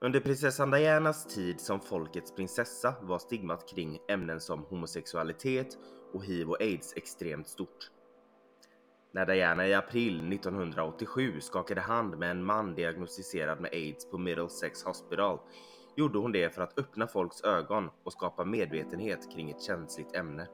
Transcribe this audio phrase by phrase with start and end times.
[0.00, 5.78] Under prinsessan Dianas tid som folkets prinsessa var stigmat kring ämnen som homosexualitet
[6.12, 7.90] och hiv och aids extremt stort.
[9.12, 14.82] När Diana i april 1987 skakade hand med en man diagnostiserad med aids på Middlesex
[14.82, 15.38] Hospital
[15.96, 20.48] gjorde hon det för att öppna folks ögon och skapa medvetenhet kring ett känsligt ämne.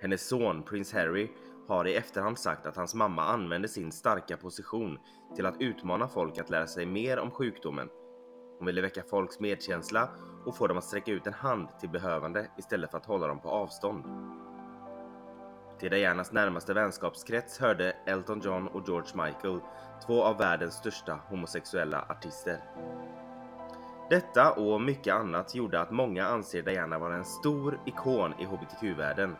[0.00, 1.28] Hennes son prins Harry
[1.68, 4.98] har i efterhand sagt att hans mamma använde sin starka position
[5.36, 7.88] till att utmana folk att lära sig mer om sjukdomen.
[8.58, 10.08] Hon ville väcka folks medkänsla
[10.44, 13.40] och få dem att sträcka ut en hand till behövande istället för att hålla dem
[13.40, 14.04] på avstånd.
[15.78, 19.60] Till Dianas närmaste vänskapskrets hörde Elton John och George Michael,
[20.06, 22.60] två av världens största homosexuella artister.
[24.10, 29.36] Detta och mycket annat gjorde att många anser Diana vara en stor ikon i hbtq-världen.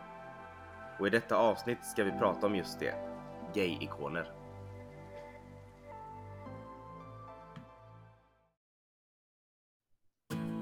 [0.98, 2.94] Och i detta avsnitt ska vi prata om just det,
[3.54, 4.32] gay-ikoner.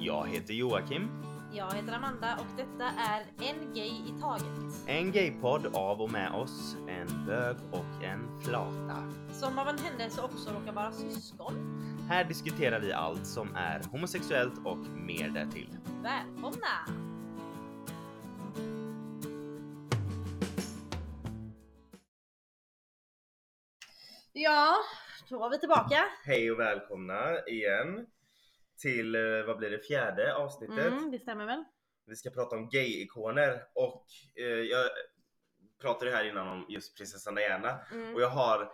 [0.00, 1.08] Jag heter Joakim.
[1.54, 4.86] Jag heter Amanda och detta är En Gay i Taget.
[4.86, 8.96] En gaypodd av och med oss, en bög och en flata.
[9.32, 11.52] Som av en händelse också råkar vara syskon.
[12.08, 15.68] Här diskuterar vi allt som är homosexuellt och mer därtill.
[16.02, 17.11] Välkomna!
[24.42, 24.76] Ja,
[25.28, 26.04] då var vi tillbaka.
[26.24, 28.06] Hej och välkomna igen
[28.78, 30.86] till, eh, vad blir det, fjärde avsnittet.
[30.86, 31.64] Mm, det stämmer väl?
[32.06, 34.90] Vi ska prata om gay-ikoner och eh, jag
[35.80, 38.14] pratade här innan om just prinsessan Diana Mm.
[38.14, 38.72] och jag har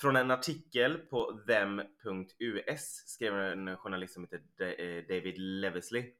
[0.00, 6.12] från en artikel på them.us skrev en journalist som heter eh, David Levesley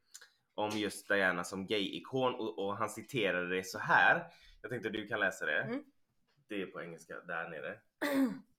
[0.54, 4.26] om just Diana som gay-ikon och, och han citerade det så här.
[4.62, 5.62] Jag tänkte du kan läsa det.
[5.62, 5.84] Mm.
[6.48, 7.78] Det är på engelska där nere.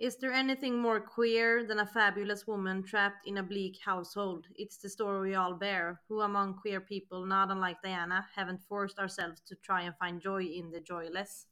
[0.00, 4.46] Is there anything more queer than a fabulous woman trapped in a bleak household?
[4.54, 6.00] It's the story we all bear.
[6.08, 10.42] Who among queer people, not unlike Diana, haven't forced ourselves to try and find joy
[10.42, 11.46] in the joyless?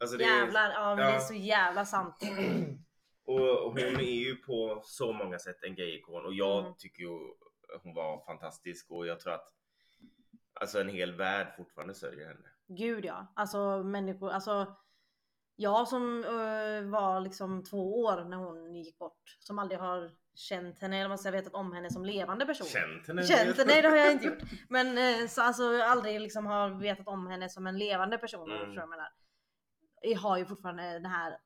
[0.00, 2.14] Alltså det Jävlar, ja men det är så jävla sant.
[3.24, 6.74] Och och hon är ju på så många sätt en gay-ikon och jag Mm.
[6.78, 7.18] tycker ju
[7.82, 9.48] hon var fantastisk och jag tror att
[10.60, 12.48] alltså en hel värld fortfarande sörjer henne.
[12.68, 14.76] Gud ja, alltså människor, alltså
[15.62, 20.78] jag som eh, var liksom två år när hon gick bort, som aldrig har känt
[20.78, 22.66] henne eller man ska vetat om henne som levande person.
[22.66, 23.22] Känt henne?
[23.22, 24.42] Känt henne, nej det har jag inte gjort.
[24.68, 28.50] Men eh, så alltså aldrig liksom har vetat om henne som en levande person.
[28.50, 28.62] Mm.
[28.62, 28.74] Mm.
[28.74, 29.08] Jag menar.
[30.02, 31.38] Jag har ju fortfarande den här,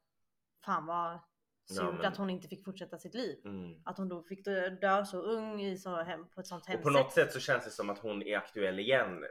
[0.65, 1.21] fan vad
[1.69, 3.41] surt Ja, men- att hon inte fick fortsätta sitt liv.
[3.45, 3.81] Mm.
[3.85, 6.69] Att hon då fick dö, dö så ung i så hem, på ett sånt Och
[6.69, 9.25] hemskt på något sätt så känns det som att hon är aktuell igen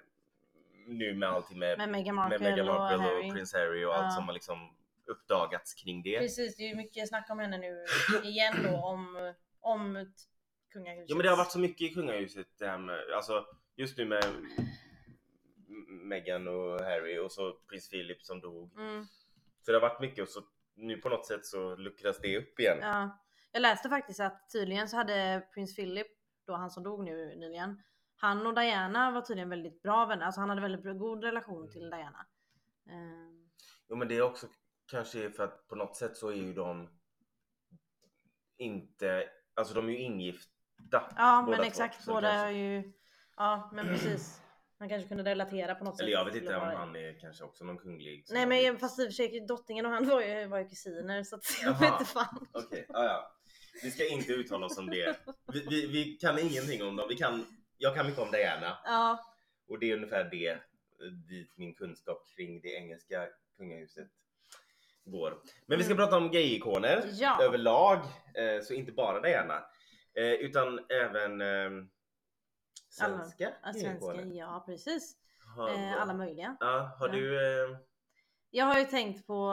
[0.85, 3.31] nu med allting med, Med Meghan med Markle, Meghan Markle och, och Harry.
[3.31, 3.95] Prins Harry och Ja.
[3.95, 4.57] allt som har liksom
[5.05, 6.19] uppdagats kring det.
[6.19, 7.85] Precis, det är ju mycket snack om henne nu
[8.23, 10.11] igen då om, om
[10.73, 11.09] kungahuset.
[11.09, 13.45] Ja men det har varit så mycket i kungahuset det här med, alltså
[13.75, 14.23] just nu med
[15.87, 18.71] Meghan och Harry och så prins Philip som dog.
[18.77, 19.05] Mm,
[19.61, 20.41] Så det har varit mycket och så
[20.75, 22.77] nu på något sätt så luckras det upp igen.
[22.81, 23.21] ja.
[23.51, 26.07] Jag läste faktiskt att tydligen så hade prins Philip,
[26.47, 27.81] då han som dog nu nyligen,
[28.25, 30.25] han och Diana var tydligen väldigt bra vänner.
[30.25, 32.25] Alltså han hade väldigt god relation till Diana.
[32.89, 33.49] Ehm,
[33.89, 34.47] Jo men det är också
[34.91, 36.89] kanske för att på något sätt så är ju de
[38.57, 39.23] inte,
[39.55, 40.49] alltså de är ju ingifta.
[41.17, 42.93] ja båda men exakt, båda kanske- är ju,
[43.37, 44.41] ja men precis.
[44.79, 46.03] Man kanske kunde relatera på något sätt.
[46.03, 48.25] Eller jag vet inte om han är kanske också någon kunglig.
[48.29, 50.67] Nej men blivit- fast i och för sig drottningen och han var ju, var ju
[50.69, 52.47] kusiner så att jag vet inte fan.
[52.53, 53.31] Okej, ja, ja.
[53.83, 55.19] Vi ska inte uttala oss om det.
[55.53, 57.05] Vi, vi, vi kan ingenting om dem.
[57.09, 57.45] Vi kan,
[57.77, 59.19] jag kan mycket om Diana Ja,
[59.69, 60.57] och det är ungefär det eh,
[61.29, 63.27] dit min kunskap kring det engelska
[63.57, 64.07] kungahuset
[65.05, 65.41] går.
[65.65, 66.05] Men vi ska Mm.
[66.05, 67.43] prata om gay-ikoner Ja.
[67.43, 67.97] överlag,
[68.35, 69.65] eh, så inte bara Diana
[70.13, 71.85] eh, utan även eh,
[72.89, 75.17] svenska ja, svenska, ja precis.
[75.69, 76.57] Eh, alla möjliga.
[76.59, 77.13] Ja, har Ja.
[77.13, 77.77] du
[78.49, 79.51] Jag har ju tänkt på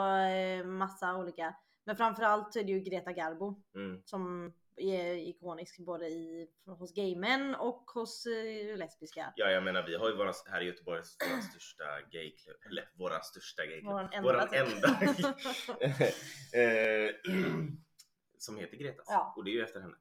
[0.65, 6.93] massa olika, men framförallt är det ju Greta Garbo mm, som ikonisk både i, hos
[6.93, 9.33] gaymän och hos eh, lesbiska.
[9.35, 13.19] Ja, jag menar vi har ju våra, här i Göteborg våra största gayklubb, eller våra
[13.19, 13.91] största gayklubb.
[13.91, 14.21] Våran enda.
[14.21, 14.59] Våran typ.
[14.59, 15.35] enda.
[16.59, 17.09] Eh,
[18.37, 19.05] som heter Gretas.
[19.09, 19.33] Ja.
[19.37, 19.95] Och det är ju efter henne.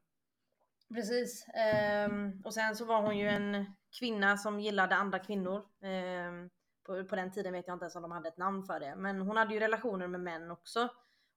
[0.95, 1.47] Precis.
[1.55, 5.65] Ehm, och sen så var hon ju en kvinna som gillade andra kvinnor.
[5.83, 6.51] Ehm,
[6.83, 8.97] på, på den tiden vet jag inte ens om de hade ett namn för det.
[8.97, 10.89] Men hon hade ju relationer med män också.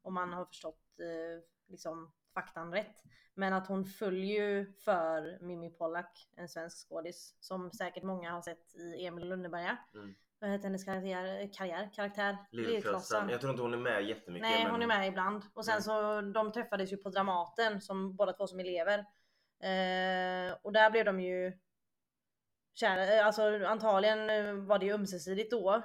[0.01, 3.03] Om man har förstått eh, liksom faktan rätt.
[3.33, 7.35] Men att hon följer ju för Mimmi Pollack, en svensk skådis.
[7.39, 9.77] Som säkert många har sett i Emil Lönneberga.
[9.93, 10.15] Mm.
[10.39, 11.53] Vad heter hennes karriär?
[11.53, 12.37] karriär karaktär?
[12.51, 13.29] Lillklossan.
[13.29, 14.49] Jag tror inte hon är med jättemycket.
[14.49, 14.71] Nej men...
[14.71, 15.43] hon är med ibland.
[15.53, 15.81] Och sen Mm.
[15.83, 18.99] så de träffades ju på Dramaten som båda två som elever.
[19.59, 21.53] Eh, och där blev de ju
[22.73, 25.81] kära, eh, alltså antagligen eh, var det ju ömsesidigt då.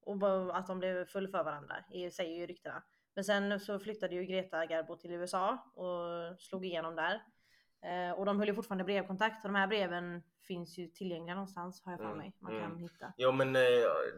[0.00, 1.76] Och att de blev full för varandra,
[2.12, 2.82] säger ju ryktena.
[3.16, 7.22] Men sen så flyttade ju Greta Garbo till USA och slog igenom där.
[7.82, 11.82] Eh, och de höll ju fortfarande brevkontakt och de här breven finns ju tillgängliga någonstans
[11.84, 12.32] har jag för Mm, mig.
[12.38, 12.68] Man mm.
[12.68, 13.12] kan hitta.
[13.16, 13.62] Ja men eh,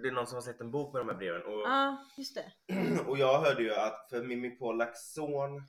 [0.03, 2.35] det är någon som har släppt en bok med de här breven och, Ja, just
[2.35, 2.53] det.
[3.07, 5.63] och jag hörde ju att för Mimmi Pollaks son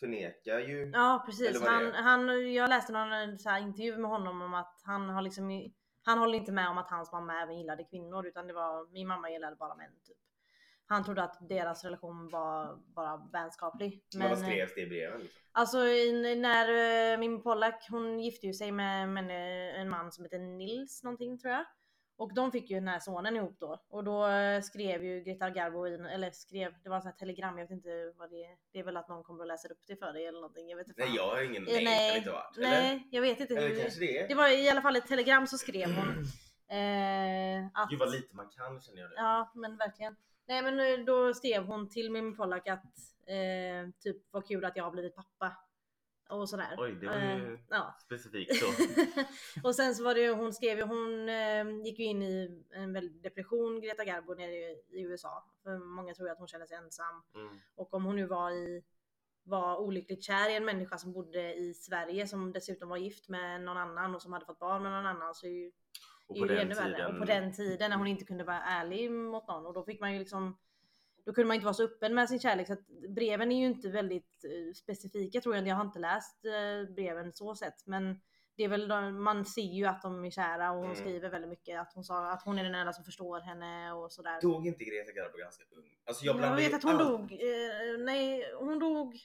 [0.00, 1.62] förnekar ju Ja precis.
[1.62, 5.22] Han, han, jag läste någon eh, så här intervju med honom om att han har
[5.22, 5.70] liksom
[6.02, 9.08] han håller inte med om att hans mamma även gillade kvinnor utan det var min
[9.08, 10.16] mamma gillade bara män typ.
[10.88, 14.02] Han trodde att deras relation var bara vänskaplig.
[14.16, 15.20] Men vad eh, skrevs det i breven?
[15.20, 15.40] Liksom?
[15.52, 15.78] Alltså
[16.36, 20.38] när uh, min Pollack hon gifte ju sig med, med en- en man som heter
[20.38, 21.64] Nils någonting tror jag.
[22.18, 23.84] Och de fick ju den här sonen ihop då.
[23.88, 27.16] Och då eh, skrev ju Greta Garbo in, eller skrev, det var en sån här
[27.18, 28.56] telegram, jag vet inte vad det är.
[28.72, 30.68] Det är väl att någon kommer och läser upp det för dig eller någonting.
[30.68, 31.04] Jag vet inte.
[31.04, 31.84] Nej jag har ingen, Eh, nej,
[32.24, 32.42] det nej.
[32.56, 32.70] Eller?
[32.70, 33.54] nej, jag vet inte.
[33.56, 34.28] Eller kanske det är?
[34.28, 36.24] Det var i alla fall ett telegram så skrev hon.
[36.68, 39.14] Eh, att, Gud vad lite man kan känner jag nu.
[39.16, 40.16] Ja men verkligen.
[40.46, 42.84] Nej men eh, då skrev hon till min Pollack att
[43.26, 45.56] eh, typ vad kul att jag har blivit pappa.
[46.28, 46.74] Och sådär.
[46.78, 47.96] Oj, det var Eh, ju ja.
[48.00, 48.66] specifikt så.
[49.68, 52.64] och sen så var det ju, hon skrev ju, hon eh, gick ju in i
[52.70, 55.44] en väldig depression, Greta Garbo nere i, i USA.
[55.62, 57.22] För många tror ju att hon känner sig ensam.
[57.34, 57.58] Mm.
[57.74, 58.84] Och om hon nu var i
[59.42, 63.60] var olyckligt kär i en människa som bodde i Sverige som dessutom var gift med
[63.60, 65.72] någon annan och som hade fått barn med någon annan så är ju
[66.28, 67.12] Och på den tiden.
[67.12, 70.00] Och på den tiden när hon inte kunde vara ärlig mot någon och då fick
[70.00, 70.58] man ju liksom
[71.24, 73.66] då kunde man inte vara så öppen med sin kärlek så att breven är ju
[73.66, 75.66] inte väldigt eh, specifika tror jag.
[75.68, 78.20] Jag har inte läst eh, breven så sett men
[78.56, 80.96] det är väl de, man ser ju att de är kära och hon Mm.
[80.96, 84.12] skriver väldigt mycket att hon sa att hon är den enda som förstår henne och
[84.12, 84.40] sådär.
[84.40, 85.84] Dog inte Greta Garbo ganska ung?
[86.06, 87.32] Alltså jag Jag vet att hon all- dog.
[87.32, 89.16] Eh, nej, hon dog.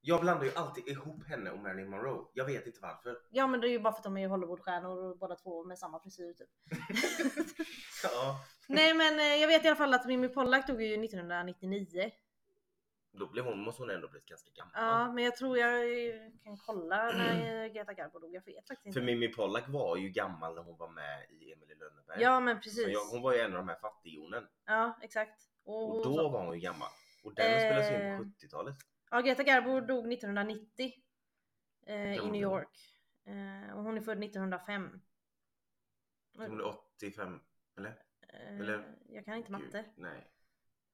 [0.00, 2.24] Jag blandar ju alltid ihop henne och Marilyn Monroe.
[2.34, 3.18] Jag vet inte varför.
[3.30, 5.78] Ja men det är ju bara för att de är Hollywoodstjärnor och båda två med
[5.78, 6.48] samma frisyr typ.
[8.02, 8.44] Ja.
[8.66, 12.10] Nej men eh, jag vet i alla fall att Mimmi Pollack dog ju 1999.
[13.12, 14.72] Då blev hon, måste hon ändå blivit ganska gammal.
[14.74, 15.82] Ja men jag tror jag
[16.44, 18.34] kan kolla när Greta Garbo dog.
[18.34, 19.00] Jag vet faktiskt För inte.
[19.00, 22.22] Mimmi Pollack var ju gammal när hon var med i Emil i Lönneberg.
[22.22, 22.88] Ja men Så precis.
[22.88, 24.46] jag, hon var ju en av de här fattighjonen.
[24.66, 25.40] Ja exakt.
[25.64, 26.88] Och, Och då var hon ju gammal.
[27.24, 27.58] Och den Eh.
[27.58, 28.74] spelades in på 70-talet.
[29.10, 30.92] Ja Greta Garbo dog 1990.
[31.86, 32.34] Eh, I New.
[32.42, 32.78] York.
[33.24, 35.00] Eh, och hon är född 1905.
[36.36, 37.40] Så hon är 85,
[37.76, 38.02] eller?
[38.28, 39.84] Eh, eller- Jag kan inte matte.
[39.96, 40.30] Gud, nej.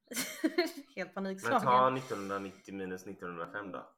[0.97, 1.61] Helt Men panikslagen.
[1.63, 3.93] ta 1990 minus 1905 då.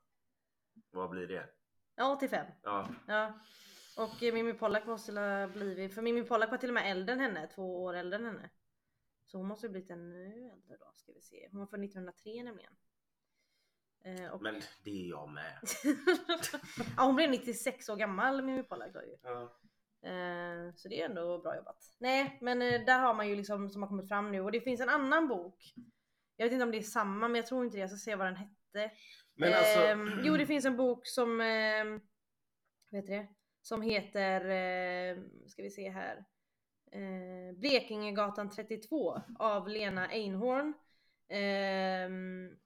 [0.90, 1.48] Vad blir det?
[1.94, 2.46] Ja 85.
[2.62, 3.40] Ja, Ja.
[3.96, 7.12] Och eh, Mimmi Pollack måste ha blivit, för Mimmi Pollack var till och med äldre
[7.12, 8.50] än henne, två år äldre än henne.
[9.24, 11.48] Så hon måste ha blivit ännu äldre då, ska vi se.
[11.50, 12.76] Hon var född 1903 nämligen.
[14.04, 14.42] Eh, och...
[14.42, 15.58] men det är jag med.
[16.96, 19.16] ja, hon blev 96 år gammal Mimmi Pollack då ju.
[19.22, 19.42] Ja.
[20.08, 21.94] Eh, så det är ändå bra jobbat.
[21.98, 24.60] Nej, men eh, där har man ju liksom som har kommit fram nu och det
[24.60, 25.74] finns en annan bok.
[26.36, 27.80] Jag vet inte om det är samma, men jag tror inte det.
[27.80, 28.90] Jag ska se vad den hette.
[29.34, 31.38] Men alltså, Ehm, jo, det finns en bok som,
[32.90, 33.28] vad heter det?
[33.62, 35.16] Som heter, eh,
[35.46, 36.24] ska vi se här.
[36.92, 40.74] Eh, Blekingegatan 32 av Lena Einhorn.
[41.28, 42.58] Ehm,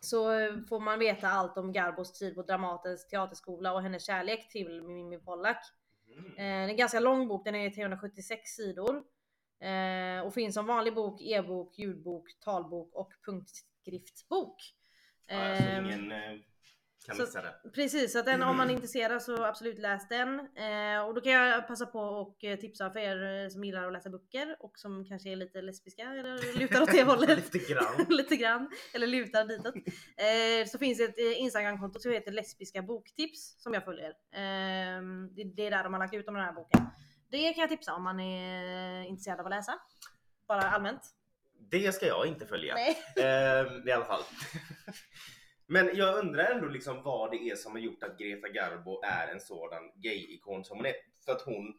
[0.00, 0.24] så
[0.68, 5.18] får man veta allt om Garbos tid på Dramatens teaterskola och hennes kärlek till Mimmi
[5.18, 5.64] Pollack.
[6.16, 6.26] mm.
[6.26, 9.02] Eh, det är en ganska lång bok, den är 376 sidor.
[9.60, 14.56] Eh, och finns som vanlig bok, e-bok, ljudbok, talbok och punktskriftsbok.
[15.26, 16.38] ja, så Ehm, ingen eh,
[17.06, 17.70] kan så- missa det.
[17.74, 20.40] Precis, så att den, om man är intresserad så absolut läs den.
[20.40, 23.86] Eh, och då kan jag passa på och eh, tipsa för er eh, som gillar
[23.86, 27.54] att läsa böcker och som kanske är lite lesbiska eller lutar åt det hållet.
[27.54, 28.06] Lite grann.
[28.08, 29.74] lite grann, eller lutar ditåt.
[29.76, 34.10] Eh, så finns det ett eh, Instagramkonto som heter lesbiska boktips som jag följer.
[34.10, 35.02] Eh,
[35.36, 36.86] det, det är där de har lagt ut om den här boken.
[37.30, 39.74] Det kan jag tipsa om man är intresserad av att läsa.
[40.48, 41.00] Bara allmänt.
[41.70, 42.74] Det ska jag inte följa.
[42.74, 42.96] Nej.
[43.16, 44.20] Ehm, I alla fall.
[45.70, 49.28] Men jag undrar ändå liksom vad det är som har gjort att Greta Garbo är
[49.28, 50.94] en sådan gay-ikon som hon är.
[51.24, 51.78] För att hon,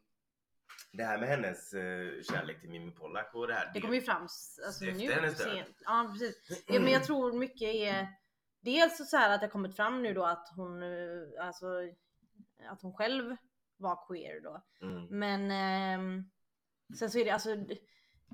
[0.91, 3.71] det här med hennes eh, kärlek till Mimmi Pollack och det här.
[3.73, 5.11] Det kommer ju fram alltså, Efter nu.
[5.11, 5.65] hennes död.
[5.85, 6.63] Ja precis.
[6.67, 8.07] Ja, men jag tror mycket är
[8.61, 11.65] dels så här att det har kommit fram nu då att hon, eh, alltså
[12.69, 13.35] att hon själv
[13.77, 14.63] var queer då.
[14.81, 15.05] Mm.
[15.19, 16.29] Men ehm,
[16.97, 17.65] sen så är det alltså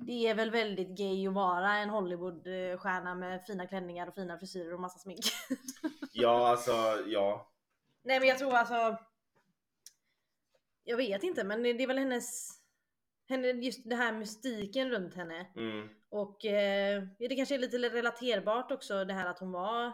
[0.06, 4.74] det är väl väldigt gay att vara en Hollywoodstjärna med fina klänningar och fina frisyrer
[4.74, 5.24] och massa smink.
[6.12, 6.72] Ja, alltså
[7.06, 7.52] ja.
[8.02, 8.96] Nej men jag tror alltså
[10.84, 12.58] Jag vet inte men det är väl hennes
[13.28, 15.46] henne, Just det här mystiken runt henne.
[15.56, 15.88] Mm.
[16.08, 19.92] Och eh, det kanske är lite relaterbart också det här att hon var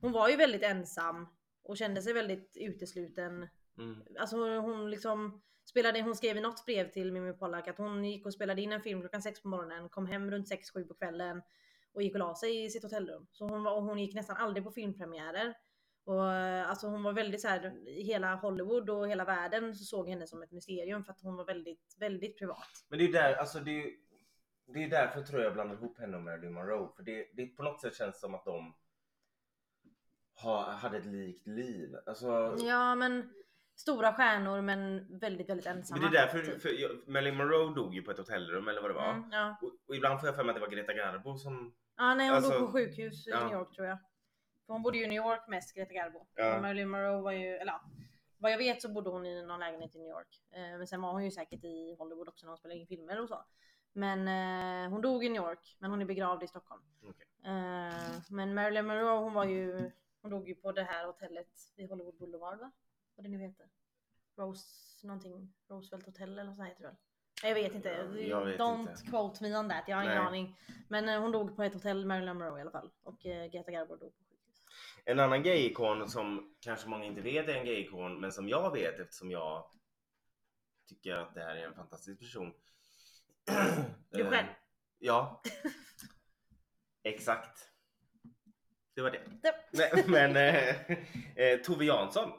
[0.00, 1.28] Hon var ju väldigt ensam
[1.62, 3.48] och kände sig väldigt utesluten
[3.78, 4.02] Mm.
[4.18, 8.26] Alltså hon liksom spelade, hon skrev i något brev till Mimmi Pollack att hon gick
[8.26, 10.94] och spelade in en film klockan sex på morgonen, kom hem runt sex sju på
[10.94, 11.42] kvällen
[11.92, 13.26] och gick och la sig i sitt hotellrum.
[13.32, 15.54] Så hon, var, hon gick nästan aldrig på filmpremiärer.
[16.04, 19.84] Och eh, alltså hon var väldigt så här, i hela Hollywood och hela världen så
[19.84, 22.84] såg henne som ett mysterium för att hon var väldigt, väldigt privat.
[22.88, 23.90] Men det är där, alltså det är,
[24.66, 26.88] det är därför tror jag jag blandar ihop henne och Marilyn Monroe.
[26.96, 28.74] För det, det på något sätt känns som att de
[30.42, 31.96] ha, hade ett likt liv.
[32.06, 33.34] Alltså, Ja men
[33.76, 36.00] stora stjärnor men väldigt, väldigt ensamma.
[36.00, 36.62] men det är därför, typ.
[36.62, 39.10] för jag, Marilyn Monroe dog ju på ett hotellrum eller vad det var.
[39.10, 39.56] Mm, ja.
[39.62, 41.74] Och, och ibland får jag för mig att det var Greta Garbo som...
[41.96, 43.44] ja, nej hon Alltså, dog på sjukhus i ja.
[43.44, 43.98] New York tror jag.
[44.66, 46.26] För hon bodde ju i New York mest, Greta Garbo.
[46.34, 46.56] Ja.
[46.56, 47.80] Och Marilyn Monroe var ju, eller ja,
[48.38, 50.42] vad jag vet så bodde hon i någon lägenhet i New York.
[50.50, 53.20] Eh, men sen var hon ju säkert i Hollywood också när hon spelade in filmer
[53.22, 53.44] och så.
[53.92, 56.82] Men eh, hon dog i New York, men hon är begravd i Stockholm.
[57.02, 57.26] Okej.
[57.44, 59.90] Eh, men Marilyn Monroe hon var ju,
[60.22, 62.72] hon dog ju på det här hotellet vid Hollywood Boulevard va?
[63.14, 63.66] Vad det nu heter.
[64.36, 66.96] Rose någonting, Roosevelt Hotel eller något sånt heter det väl?
[67.42, 67.88] Jag vet inte.
[68.28, 69.02] Jag vet Don't inte.
[69.10, 69.84] quote me on that.
[69.88, 70.26] Jag har ingen Nej.
[70.26, 70.58] aning.
[70.88, 72.90] Men eh, hon dog på ett hotell, Marilyn Monroe i alla fall.
[73.02, 74.62] Och eh, Greta Garbo dog på sjukhus.
[75.04, 79.00] En annan gay-ikon som kanske många inte vet är en gay-ikon, men som jag vet
[79.00, 79.70] eftersom jag
[80.88, 82.52] tycker att det här är en fantastisk person.
[84.10, 84.46] Du Eh, själv?
[84.98, 85.42] Ja.
[87.02, 87.68] Exakt.
[88.94, 89.20] Det var det.
[89.42, 90.90] Det- Nej, men eh,
[91.36, 92.30] eh, Tove Jansson.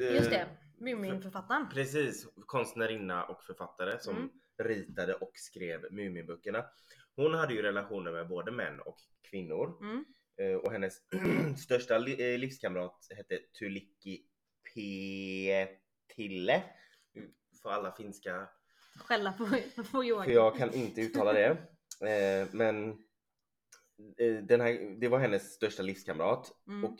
[0.00, 0.46] Eh, Just det,
[0.78, 1.68] Muminförfattaren.
[1.68, 4.30] Precis, konstnärinna och författare som Mm.
[4.62, 6.64] ritade och skrev Muminböckerna.
[7.16, 8.96] Hon hade ju relationer med både män och
[9.30, 9.78] kvinnor.
[9.82, 10.04] Mm.
[10.40, 10.94] Eh, Och hennes
[11.64, 14.26] största li- eh, livskamrat hette Tulikki
[14.74, 16.62] Pietille.
[17.62, 18.48] Får alla finska,
[18.96, 19.46] Skälla på,
[19.76, 20.34] på för Joakim.
[20.34, 21.46] jag kan inte uttala det.
[22.10, 22.90] Eh, Men
[24.18, 26.52] eh, den här, det var hennes största livskamrat.
[26.68, 26.84] Mm.
[26.84, 26.98] Och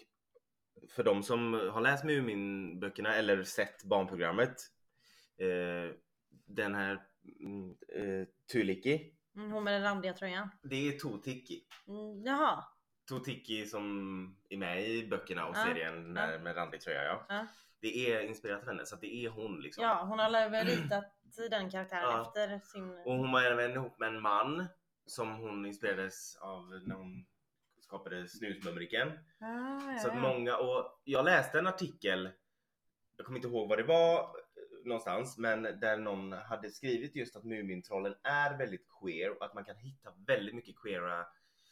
[0.90, 4.56] för de som har läst Muminböckerna eller sett barnprogrammet.
[5.38, 5.94] eh,
[6.46, 7.02] Den här
[7.40, 10.48] mm, eh, Tulikki, Mm, hon med den randiga tröjan.
[10.62, 11.64] det är Totiki.
[11.88, 12.64] Mm, jaha.
[13.08, 17.02] Totiki som är med i böckerna och Ja, serien när, med randig tröja.
[17.04, 17.26] Ja.
[17.28, 17.46] Ja.
[17.80, 19.84] Det är inspirerat av henne så det är hon liksom.
[19.84, 21.04] Ja, hon har väl ritat
[21.50, 22.22] den karaktären Ja.
[22.26, 22.90] efter sin...
[22.90, 24.66] Och hon var även ihop med en man
[25.06, 27.26] som hon inspirerades av när hon
[27.90, 29.08] skapade Snusmumriken.
[29.40, 32.30] Ah, Så att många, och jag läste en artikel,
[33.16, 34.28] jag kommer inte ihåg vad det var eh,
[34.84, 39.64] någonstans, men där någon hade skrivit just att Mumintrollen är väldigt queer och att man
[39.64, 41.26] kan hitta väldigt mycket queera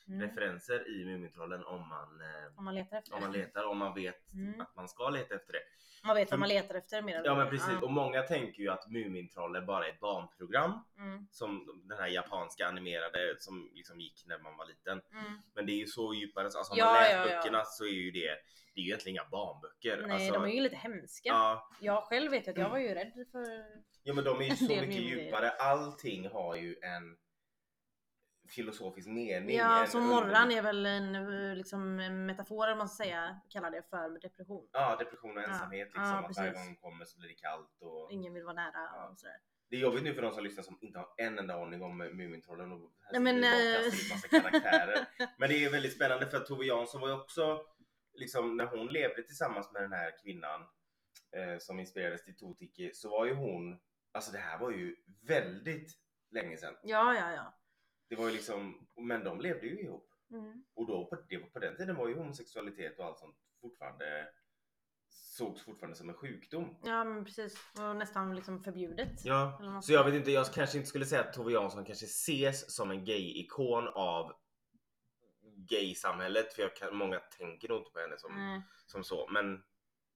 [0.09, 0.21] Mm.
[0.21, 3.95] referenser i Mumintrollen om man, eh, Om man letar efter om man letar, om man
[3.95, 4.61] vet Mm.
[4.61, 5.63] att man ska leta efter det.
[6.05, 8.69] Man vet vad man letar efter mer eller Ja men precis, och många tänker ju
[8.71, 11.27] att Mumintrollen bara är ett barnprogram Mm.
[11.31, 15.01] som den här japanska animerade som liksom gick när man var liten.
[15.13, 15.39] Mm.
[15.55, 17.37] Men det är ju så djupare, alltså om Ja, man läst ja, ja.
[17.37, 18.21] böckerna så är ju det,
[18.75, 20.03] det är ju egentligen inga barnböcker.
[20.07, 21.29] Nej, alltså, de är ju lite hemska.
[21.29, 23.65] ja, Jag själv vet ju att jag var ju rädd för...
[24.03, 25.51] ja men de är ju så mycket djupare.
[25.51, 27.17] Allting har ju en
[28.49, 29.57] filosofisk mening.
[29.57, 31.13] Ja, så morran är väl en
[31.59, 34.69] liksom, metafor, man ska säga, kallar det för depression.
[34.73, 36.03] Ja, depression och Ja, ensamhet liksom.
[36.03, 39.09] ja, att varje gång kommer så blir det kallt och Ingen vill vara nära Ja.
[39.13, 39.37] och sådär.
[39.71, 41.99] Det är jobbigt nu för de som lyssnar som inte har en enda aning om
[41.99, 43.37] Mumintrollen och här Nej, men,
[43.87, 45.07] ut massa karaktärer.
[45.39, 47.61] Men det är väldigt spännande för att Tove Jansson var ju också,
[48.15, 50.61] liksom när hon levde tillsammans med den här kvinnan
[51.37, 53.79] eh, som inspirerades till Totiki så var ju hon,
[54.13, 54.97] alltså det här var ju
[55.29, 55.93] väldigt
[56.31, 56.75] länge sedan.
[56.83, 57.55] Ja, ja, ja.
[58.09, 60.15] Det var ju liksom, men de levde ju ihop.
[60.31, 60.65] Mm.
[60.75, 64.29] Och då på, det, på den tiden var ju homosexualitet och allt sånt fortfarande
[65.09, 66.77] sågs fortfarande som en sjukdom.
[66.85, 67.59] Ja, men precis.
[67.79, 69.25] Och nästan liksom förbjudet.
[69.25, 72.75] Ja, så jag vet inte, jag kanske inte skulle säga att Tove Jansson kanske ses
[72.75, 74.33] som en gay-ikon av
[75.69, 78.63] gay-samhället för jag kan, många tänker nog inte på henne som, Nej.
[78.87, 79.29] som så.
[79.33, 79.63] Men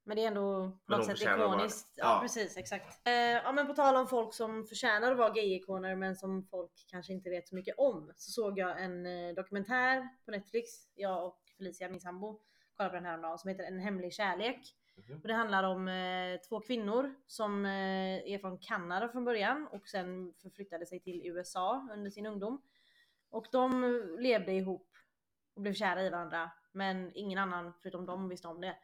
[0.05, 1.93] Men det är ändå på något sätt ikoniskt.
[1.95, 2.21] Ja, Ja.
[2.23, 3.07] precis, exakt.
[3.07, 6.85] Eh, ja men på tal om folk som förtjänar att vara gay-ikoner men som folk
[6.89, 8.13] kanske inte vet så mycket om.
[8.17, 10.71] Så såg jag en eh, dokumentär på Netflix.
[10.95, 12.41] Jag och Felicia, min sambo,
[12.77, 14.77] kollade på den här dagen som heter En hemlig kärlek.
[14.97, 15.21] Mhm.
[15.23, 19.89] Och det handlar om eh, två kvinnor som eh, är från Kanada från början och
[19.89, 22.63] sen förflyttade sig till USA under sin ungdom.
[23.31, 23.83] Och de
[24.19, 24.89] levde ihop
[25.55, 26.51] och blev kära i varandra.
[26.73, 28.77] Men ingen annan förutom dem visste om det.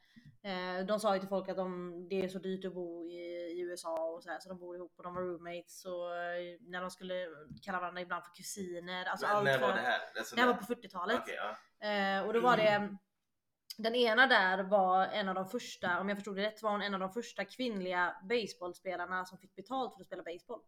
[0.43, 3.17] Eh, de sa ju till folk att de, det är så dyrt att bo i,
[3.53, 6.57] i USA och så här, så de bor ihop och de var roommates och eh,
[6.61, 7.27] när de skulle
[7.63, 9.05] kalla varandra ibland för kusiner.
[9.05, 10.01] Alltså men, allt när var det här?
[10.19, 11.21] Alltså, Det här var på 40-talet.
[11.21, 11.39] Okej,
[11.81, 11.89] ja.
[11.89, 12.97] Eh, och då var det
[13.79, 16.83] den ena där var en av de första, om jag förstod det rätt, var hon
[16.83, 20.61] en av de första kvinnliga baseballspelarna som fick betalt för att spela baseball.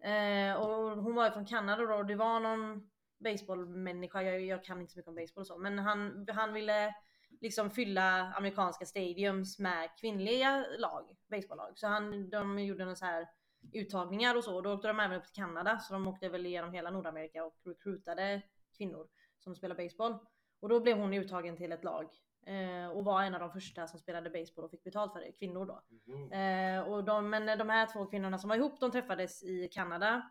[0.00, 2.90] Eh, och hon var ju från Kanada då och det var någon
[3.22, 6.94] baseballmänniska, jag, jag kan inte så mycket om baseball och så, men han, han ville
[7.40, 11.78] liksom fylla amerikanska stadiums med kvinnliga lag, baseballlag.
[11.78, 13.28] Så han, de gjorde en så här
[13.72, 14.60] uttagningar och så.
[14.60, 17.56] Då åkte de även upp till Kanada så de åkte väl igenom hela Nordamerika och
[17.64, 18.42] recruitade
[18.76, 20.18] kvinnor som spelar baseball.
[20.60, 22.08] Och då blev hon uttagen till ett lag
[22.46, 25.32] eh, och var en av de första som spelade baseball och fick betalt för det,
[25.32, 25.82] kvinnor då.
[26.06, 26.32] Mhm.
[26.32, 30.30] Eh, och de, men de här två kvinnorna som var ihop, de träffades i Kanada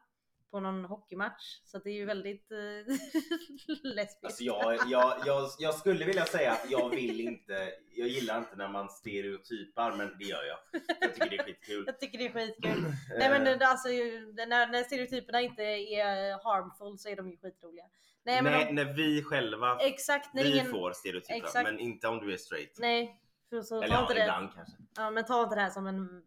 [0.51, 1.62] på någon hockeymatch.
[1.65, 2.58] Så det är ju väldigt eh,
[3.84, 4.25] lesbiskt.
[4.25, 8.55] Alltså jag, jag, jag, jag skulle vilja säga att jag vill inte, jag gillar inte
[8.55, 10.58] när man stereotypar men det gör jag.
[11.01, 11.84] Jag tycker det är skitkul.
[11.86, 12.84] Jag tycker det är skitkul.
[13.20, 17.38] Nej men det, alltså, det- när, när stereotyperna inte är harmful så är de ju
[17.38, 17.84] skitroliga.
[18.24, 20.72] Nej men Nej, de, när vi själva exakt när vi ingen...
[20.72, 21.63] får stereotyper Exakt.
[21.63, 22.77] men inte om du är straight.
[22.79, 23.17] Nej.
[23.50, 24.74] För så, Eller ta ja, inte det, ibland kanske.
[24.98, 26.24] ja, men ta inte det här som en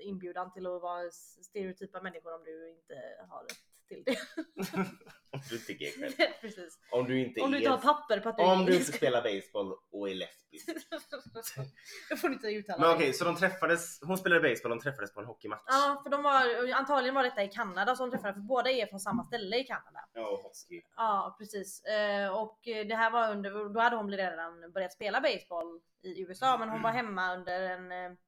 [0.00, 1.10] inbjudan till att vara
[1.42, 2.94] stereotypa människor om du inte
[3.28, 4.16] har rätt till det.
[5.34, 6.12] Om du inte är gay själv.
[6.40, 6.78] Precis.
[6.90, 7.60] Om du inte Om du är...
[7.60, 10.68] inte har papper på att du är om du inte spelar baseball och är lesbisk.
[12.10, 15.14] Då får du inte uttala Men okej, så de träffades, hon spelade baseball, de träffades
[15.14, 15.62] på en hockeymatch.
[15.66, 19.00] Ja, för de var, antagligen var detta i Kanada som träffades, för båda är från
[19.00, 20.08] samma ställe i Kanada.
[20.12, 20.82] Ja, och hockey.
[20.96, 21.84] Ja, precis.
[21.84, 26.58] Eh, Och det här var under, då hade hon redan börjat spela baseball i USA,
[26.58, 28.18] men hon var hemma under en, eh,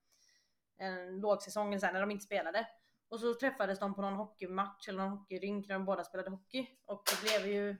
[0.79, 2.69] en lågsäsong här, när de inte spelade.
[3.09, 6.71] Och så träffades de på någon hockeymatch eller någon hockeyrink där de båda spelade hockey.
[6.85, 7.77] Och det blev ju,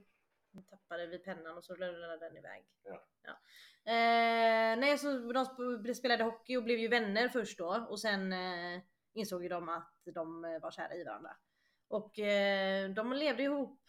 [0.51, 2.65] nu tappade vi pennan och så rullade den iväg.
[2.83, 3.41] Ja.
[3.93, 8.33] Eh, nej, så de sp- spelade hockey och blev ju vänner först då och sen
[8.33, 8.81] eh,
[9.13, 11.37] insåg ju de att de eh, var kära i varandra.
[11.89, 13.81] Och eh, de levde ihop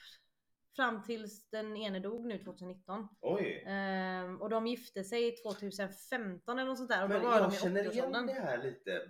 [0.78, 3.08] fram tills den ene dog nu 2019.
[3.22, 3.64] Oj.
[3.68, 7.44] Ehm, och de gifte sig 2015 eller något sånt där och Men då var de
[7.44, 8.26] jag i känner igen 80-årsåldern.
[8.28, 9.02] det här lite.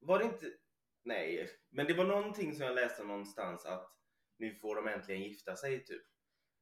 [0.00, 0.46] Var det inte...
[1.04, 3.92] Nej, men det var någonting som jag läste någonstans att
[4.38, 6.02] nu får de äntligen gifta sig typ.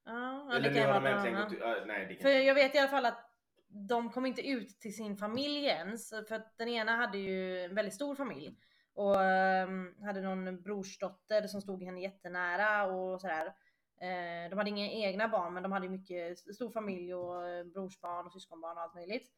[0.05, 1.49] Ja, ja, Eller det nu kan har vara de någon äntligen annan.
[1.51, 1.65] gått ut.
[1.65, 3.31] Ah, nej, det kan För jag vet i alla fall att
[3.89, 6.11] de kom inte ut till sin familj ens.
[6.11, 8.59] För att den ena hade ju en väldigt stor familj.
[8.95, 13.53] Och ehm, hade någon brorsdotter som stod henne jättenära och sådär.
[14.01, 18.27] Eh, de hade inga egna barn men de hade mycket stor familj och eh, brorsbarn
[18.27, 19.33] och syskonbarn och allt möjligt.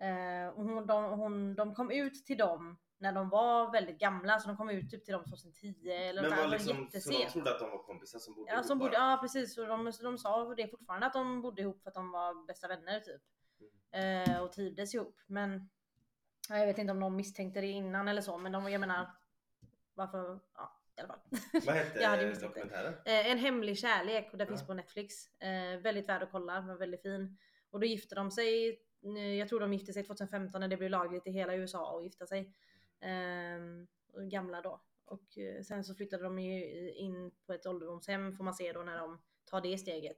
[0.00, 4.38] Eh, och hon, de, hon, de kom ut till dem när de var väldigt gamla,
[4.38, 6.84] så de kom ut typ till dem 2010 eller Men var liksom, var så de
[6.84, 7.32] jättesent.
[7.32, 9.10] trodde att de var kompisar som bodde Ja, ihop som bodde, bara?
[9.10, 12.10] ja precis, och de, de sa det fortfarande att de bodde ihop för att de
[12.10, 13.22] var bästa vänner typ.
[13.92, 14.30] Mm.
[14.30, 15.20] Eh, och trivdes ihop.
[15.26, 15.70] Men
[16.48, 19.10] ja, jag vet inte om de misstänkte det innan eller så, men de, jag menar
[19.94, 21.62] varför, ja i alla fall.
[21.66, 22.00] Vad hette
[22.40, 22.94] dokumentären?
[23.04, 24.66] Eh, en hemlig kärlek och finns Ja.
[24.66, 25.14] på Netflix.
[25.40, 27.38] Eh, väldigt värd att kolla, men väldigt fin.
[27.70, 28.80] Och då gifte de sig,
[29.16, 32.04] eh, jag tror de gifte sig 2015 när det blev lagligt i hela USA att
[32.04, 32.54] gifta sig.
[33.00, 33.86] Ehm,
[34.30, 34.80] gamla då.
[35.04, 38.98] Och sen så flyttade de ju in på ett ålderdomshem får man se då när
[38.98, 40.16] de tar det steget.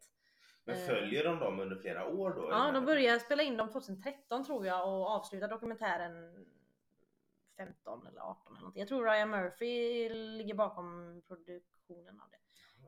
[0.65, 2.49] Men följer de dem under flera år då?
[2.51, 6.47] Ja, de började spela in dem 2013 tror jag och avsluta dokumentären
[7.57, 8.81] 15 eller 18 eller någonting.
[8.81, 12.39] Jag tror Ryan Murphy ligger bakom produktionen av det.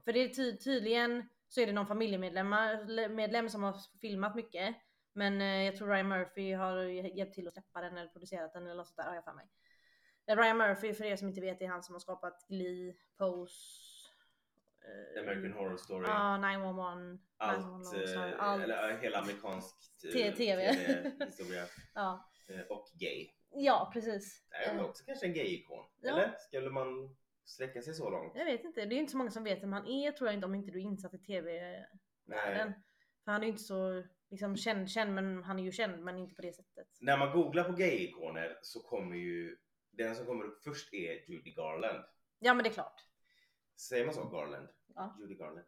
[0.05, 2.49] För det är ty- tydligen så är det någon familjemedlem
[3.15, 4.77] medlem som har filmat mycket.
[5.13, 8.63] Men eh, jag tror Ryan Murphy har hjälpt till att släppa den eller producerat den
[8.67, 9.49] eller något sånt där har jag för mig.
[10.27, 13.55] Eh, Ryan Murphy för er som inte vet är han som har skapat Glee, Pose,
[14.85, 16.07] eh, American Horror Story.
[16.09, 17.19] Ja, 911.
[17.37, 18.63] allt, 911, eh, sorry, allt.
[18.63, 19.75] eller hela amerikansk.
[20.03, 21.65] TV-historia.
[21.95, 22.31] Ja.
[22.71, 23.31] Och gay.
[23.55, 24.43] Ja, precis.
[24.51, 25.85] Det är väl Eh, också kanske en gay-ikon?
[26.01, 26.11] Ja.
[26.13, 26.37] Eller?
[26.39, 28.33] Skulle man sträcka sig så långt?
[28.37, 30.29] Jag vet inte, det är ju inte så många som vet vem han är tror
[30.29, 32.73] jag inte om inte du är insatt i tv-världen.
[33.25, 36.19] För han är ju inte så liksom, känd, känd, men han är ju känd men
[36.19, 36.89] inte på det sättet.
[37.01, 39.57] När man googlar på gay-ikoner så kommer ju
[39.91, 42.05] den som kommer upp först är Judy Garland.
[42.39, 43.01] Ja men det är klart.
[43.77, 44.29] Säger man så?
[44.29, 44.69] Garland?
[44.95, 45.17] Ja.
[45.21, 45.67] Judy Garland.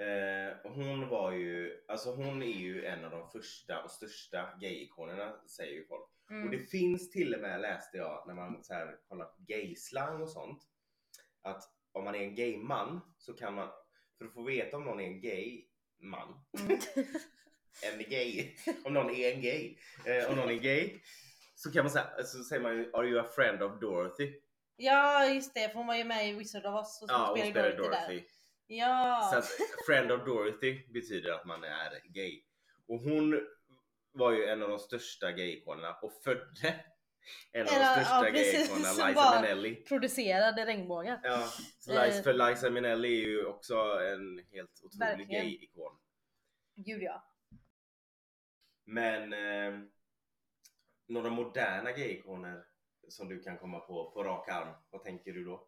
[0.00, 4.48] Eh, och hon var ju, alltså hon är ju en av de första och största
[4.60, 6.00] gay-ikonerna säger ju folk.
[6.24, 6.50] Och Mm.
[6.50, 10.30] det finns till och med läste jag när man så här kollar på gay-slang och
[10.30, 10.62] sånt.
[11.42, 13.68] Att om man är en gay-man så kan man,
[14.18, 16.78] för att få veta om någon är en gay-man, Mm.
[17.92, 18.50] en gay,
[18.84, 21.00] om någon är en gay, eh, om någon är gay.
[21.54, 24.32] Så kan man säga, så säger man ju Are you a friend of Dorothy?
[24.76, 27.34] ja just det, för hon var ju med i Wizard of Oz och så Ja,
[27.38, 28.14] spelade Dorothy, Dorothy.
[28.16, 28.24] där.
[28.72, 29.28] Ja.
[29.32, 29.48] Så att
[29.86, 32.42] friend of Dorothy betyder att man är gay.
[32.88, 33.40] Och hon
[34.12, 36.84] var ju en av de största gay-ikonerna och födde
[37.52, 39.74] en av de största ja, gay-ikonerna, Liza Minnelli.
[39.74, 41.20] Producerade regnbågar.
[41.22, 41.48] Ja,
[41.88, 42.06] Eh.
[42.06, 45.92] Liza, för Liza Minnelli är ju också en helt otrolig gay-ikon.
[46.76, 47.24] Gud ja.
[48.84, 49.80] Men eh,
[51.08, 52.64] några moderna gay-ikoner
[53.08, 55.66] som du kan komma på på rak arm, vad tänker du då?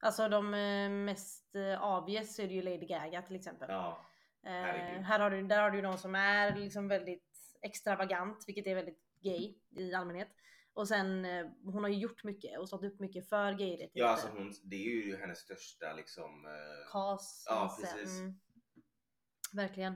[0.00, 3.68] Alltså de eh, mest eh, obvious är det ju Lady Gaga till exempel.
[3.70, 4.04] Ja,
[4.42, 8.74] Eh, här har du, där har du någon som är liksom väldigt extravagant, vilket är
[8.74, 10.28] väldigt gay i allmänhet.
[10.72, 14.00] Och sen eh, hon har ju gjort mycket och stått upp mycket för gay-rättigheter.
[14.00, 16.46] Ja alltså hon, det är ju hennes största liksom...
[16.46, 17.44] eh, Kas.
[17.48, 18.18] Ja, precis.
[18.20, 18.34] Mm.
[19.52, 19.92] Verkligen.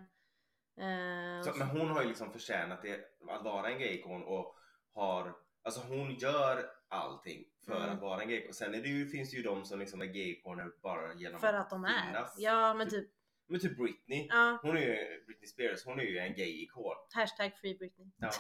[0.77, 4.57] Eh, Så, men hon har ju liksom förtjänat det, att vara en gayikon och
[4.93, 7.91] har, alltså hon gör allting för Mm.
[7.91, 8.55] att vara en gayikon.
[8.55, 11.55] Sen är det ju, finns det ju de som liksom är gayikoner bara genom för
[11.55, 12.07] att de är.
[12.07, 12.35] finnas.
[12.39, 13.09] Ja men typ.
[13.47, 14.59] Men typ Britney, Ja.
[14.63, 16.95] hon är ju, Britney Spears, hon är ju en gayikon.
[17.15, 18.07] Hashtag free Britney.
[18.17, 18.31] Ja,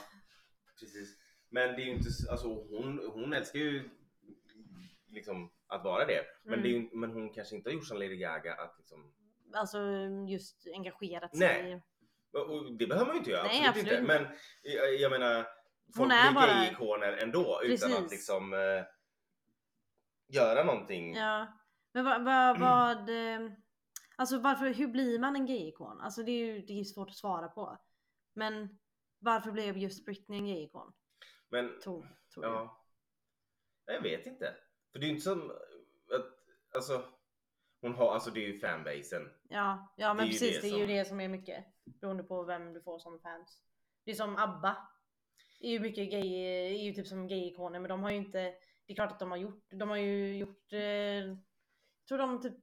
[0.80, 1.16] precis.
[1.50, 3.90] Men det är ju inte, alltså hon, hon älskar ju
[5.08, 6.24] liksom att vara det.
[6.44, 6.62] Men, Mm.
[6.62, 9.14] det ju, men hon kanske inte har gjort som Lady Gaga att liksom
[9.54, 9.78] Alltså
[10.28, 11.62] just engagerat Nej.
[11.62, 11.82] sig.
[12.32, 13.98] Och och det behöver man ju inte göra, Nej, absolut, inte.
[14.14, 15.46] absolut Men jag, jag menar,
[15.96, 18.04] folk är blir bara- gay-ikoner ändå utan Precis.
[18.04, 18.84] att liksom eh,
[20.28, 21.14] göra någonting.
[21.14, 21.58] Ja.
[21.92, 23.50] Men vad, vad, vad eh,
[24.16, 26.00] Alltså varför, hur blir man en gayikon?
[26.00, 27.78] Alltså det är ju det är svårt att svara på.
[28.34, 28.78] Men
[29.18, 30.92] varför blev just Britney en gayikon?
[31.48, 32.84] Men Tror, tror ja,
[33.84, 34.54] jag vet inte.
[34.92, 35.50] För det är ju inte som
[36.14, 36.26] att,
[36.74, 37.04] alltså,
[37.80, 39.22] hon har, alltså det är ju fanbasen.
[39.48, 40.60] Ja, ja men Det ju precis.
[40.62, 41.64] det är ju som- det som är mycket.
[41.84, 43.62] Beroende på vem du får som fans.
[44.04, 44.88] Det är som ABBA.
[45.62, 46.44] Är ju mycket gay,
[46.74, 48.38] är ju typ som gayikoner men de har ju inte.
[48.86, 49.66] Det är klart att de har gjort.
[49.70, 50.72] De har ju gjort.
[50.72, 51.36] Eh,
[52.08, 52.54] tror de typ.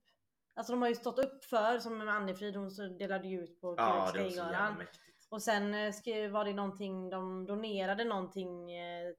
[0.53, 3.75] Alltså de har ju stått upp för som med Annefrid hon delade ju ut på
[3.77, 4.83] Ja, Gaygalan.
[5.29, 8.71] Och sen eh, skrev, var det någonting, de donerade någonting.
[8.71, 9.13] Eh,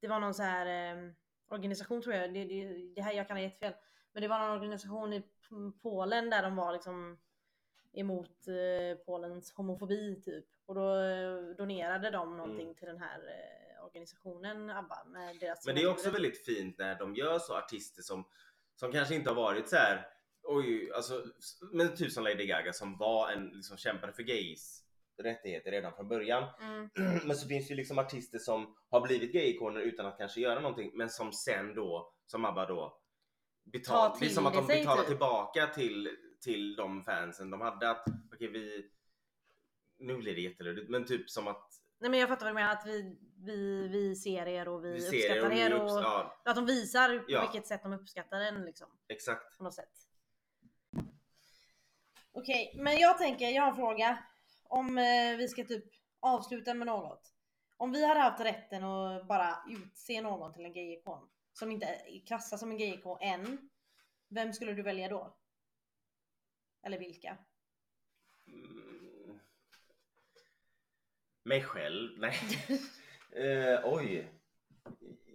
[0.00, 1.12] det var någon så här eh,
[1.48, 2.34] organisation tror jag.
[2.34, 3.72] Det, det, det här jag kan ha jättefel.
[4.12, 5.22] Men det var någon organisation i
[5.82, 7.18] Polen där de var liksom
[7.96, 10.44] emot eh, Polens homofobi typ.
[10.66, 12.74] Och då eh, donerade de någonting Mm.
[12.74, 16.98] till den här eh, organisationen ABBA med deras Men det är också väldigt fint när
[16.98, 18.24] de gör så artister som,
[18.74, 20.06] som kanske inte har varit så här.
[20.42, 21.24] Oj, alltså,
[21.72, 24.82] men typ som Lady Gaga som var en, liksom kämpade för gays
[25.22, 26.44] rättigheter redan från början.
[26.60, 26.88] Mm,
[27.26, 30.60] Men så finns det ju liksom artister som har blivit gayikoner utan att kanske göra
[30.60, 32.98] någonting men som sen då, som ABBA då,
[33.64, 35.06] betal, Ta det är som att de betalar typ.
[35.06, 38.04] tillbaka till, till de fansen de hade att
[38.34, 38.90] okej vi,
[39.98, 42.72] nu blir det jätteluddigt men typ som att Nej men jag fattar vad du menar
[42.72, 46.40] att vi, vi, vi ser er och vi, vi uppskattar och er upps- och ja
[46.44, 47.40] att de visar på Ja.
[47.40, 48.88] vilket sätt de uppskattar en liksom.
[49.08, 49.58] exakt.
[49.58, 49.92] på något sätt.
[52.32, 54.18] Okej, men jag tänker, jag har en fråga.
[54.64, 55.84] Om eh, vi ska typ
[56.20, 57.32] avsluta med något.
[57.76, 62.26] Om vi hade haft rätten att bara utse någon till en gayikon som inte är
[62.26, 63.70] klassad som en gayikon än.
[64.28, 65.36] Vem skulle du välja då?
[66.82, 67.38] Eller vilka?
[68.46, 69.38] Mm.
[71.42, 72.18] Mig själv?
[72.18, 72.36] Nej.
[73.32, 74.32] eh, oj.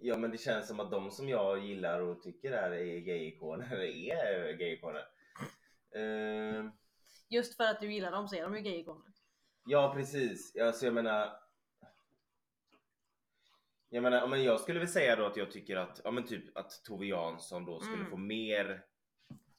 [0.02, 4.52] Ja men det känns som att de som jag gillar och tycker är, gayikoner är
[4.52, 5.04] gayikoner.
[5.94, 6.70] Eh,
[7.28, 9.12] Just för att du gillar dem så är de ju gayikoner.
[9.66, 10.56] ja precis.
[10.56, 11.38] Alltså jag menar.
[13.88, 16.56] Jag menar, men jag skulle väl säga då att jag tycker att, ja men typ
[16.56, 18.10] att Tove Jansson då skulle Mm.
[18.10, 18.84] få mer,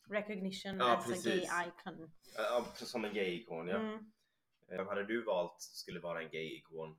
[0.09, 1.43] Recognition Ja, as a gay precis.
[1.67, 2.11] icon.
[2.35, 3.75] ja, som en gayikon ja.
[3.77, 4.11] Mm.
[4.67, 6.95] Vem hade du valt skulle vara en gayikon?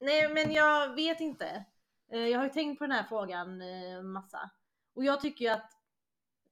[0.00, 1.64] Nej men jag vet inte.
[2.12, 4.50] Eh, Jag har ju tänkt på den här frågan eh, massa.
[4.94, 5.70] Och jag tycker ju att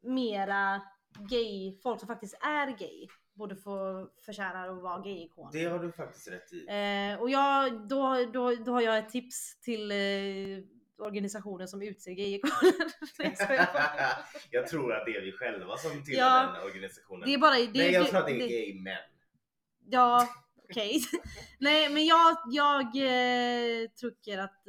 [0.01, 0.83] mera
[1.31, 5.53] gay, folk som faktiskt är gay, borde få förtjänar att vara gayikoner.
[5.53, 6.67] Det har du faktiskt rätt i.
[6.69, 9.97] Eh, och jag, då, då, då har jag ett tips till eh,
[11.01, 12.11] organisationen som utser.
[13.19, 13.39] Nej,
[14.51, 17.29] jag tror att det är vi själva som tillhör Ja, den organisationen.
[17.29, 17.55] det är bara...
[17.55, 18.97] Det, Nej jag tror att det är det- gay män.
[19.91, 20.29] Ja,
[20.71, 21.01] okej.
[21.59, 24.63] Nej, men jag, jag eh, tycker att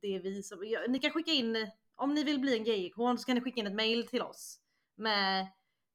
[0.00, 0.58] det är vi som...
[0.64, 3.60] Jag, ni kan skicka in, om ni vill bli en gayikon så kan ni skicka
[3.60, 4.60] in ett mail till oss
[4.96, 5.40] med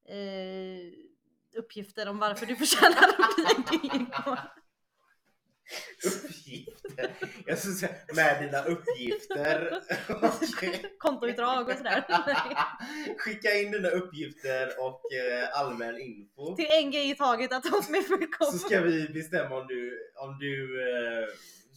[0.09, 0.93] eh,
[1.57, 4.37] uppgifter om varför du förtjänar att bli en gayikon.
[6.05, 7.13] Uppgifter.
[7.49, 9.79] Jag skulle säga med dina uppgifter.
[10.97, 12.05] Kontoutdrag och sådär.
[13.17, 16.55] Skicka in dina uppgifter och eh, allmän info.
[16.55, 18.51] till en gay i taget att de är fullkomna.
[18.51, 21.27] Så ska vi bestämma om du, om du eh,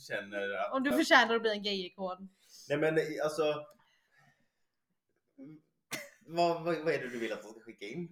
[0.08, 0.72] känner att...
[0.72, 2.28] Om du förtjänar att bli en gayikon.
[2.68, 3.54] Nej men alltså.
[6.34, 8.08] Vad, vad, vad är det du vill att de ska skicka in?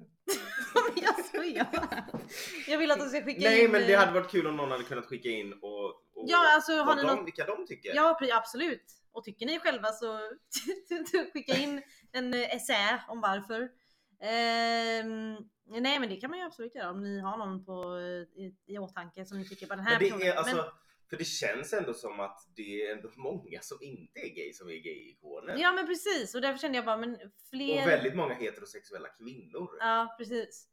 [1.03, 2.05] jag skojar bara.
[2.69, 3.71] Jag vill att de ska skicka Nej in...
[3.71, 6.55] men det eh, hade varit kul om någon hade kunnat skicka in och, och Ja,
[6.55, 7.27] alltså har ni de, något...
[7.27, 7.95] vilka de tycker.
[7.95, 8.85] Ja, absolut.
[9.13, 10.21] Och tycker ni själva så
[11.33, 13.69] skicka in en eh, essä om varför.
[14.23, 18.43] Ehm, nej, men det kan man ju absolut göra om ni har någon på, eh,
[18.45, 20.33] i, i åtanke som ni tycker bara den här Men det personen.
[20.33, 20.65] är alltså, Men,
[21.11, 24.69] för det känns ändå som att det är ändå många som inte är gay som
[24.69, 25.57] är gay-ikoner.
[25.59, 26.35] ja, men precis.
[26.35, 27.19] Och därför kände jag bara, men
[27.51, 27.83] fler.
[27.83, 29.69] Och väldigt många heterosexuella kvinnor.
[29.81, 30.67] Ja, precis.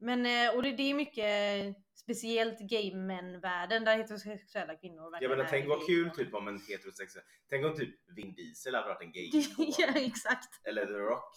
[0.00, 5.44] Men eh, och det, det är mycket speciellt gay-män-världen där heterosexuella kvinnor Jag verkligen menar
[5.44, 9.02] är tänk vad kul typ om en heterosexuell, tänk om typ Vin Diesel hade varit
[9.02, 9.30] en gay
[9.78, 10.66] ja exakt.
[10.66, 11.34] Eller The Rock.